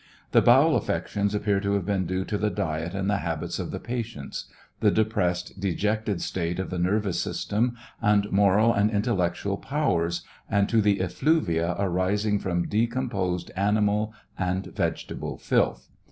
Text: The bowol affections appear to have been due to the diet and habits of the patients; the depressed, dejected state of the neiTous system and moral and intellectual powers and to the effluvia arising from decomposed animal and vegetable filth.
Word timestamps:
The 0.31 0.41
bowol 0.41 0.75
affections 0.77 1.35
appear 1.35 1.59
to 1.59 1.73
have 1.73 1.85
been 1.85 2.07
due 2.07 2.25
to 2.25 2.37
the 2.39 2.49
diet 2.49 2.95
and 2.95 3.11
habits 3.11 3.59
of 3.59 3.69
the 3.69 3.79
patients; 3.79 4.45
the 4.79 4.89
depressed, 4.89 5.59
dejected 5.59 6.23
state 6.23 6.57
of 6.57 6.71
the 6.71 6.79
neiTous 6.79 7.21
system 7.21 7.77
and 8.01 8.31
moral 8.31 8.73
and 8.73 8.89
intellectual 8.89 9.57
powers 9.57 10.23
and 10.49 10.67
to 10.69 10.81
the 10.81 11.01
effluvia 11.03 11.75
arising 11.77 12.39
from 12.39 12.67
decomposed 12.67 13.51
animal 13.55 14.11
and 14.39 14.73
vegetable 14.75 15.37
filth. 15.37 15.87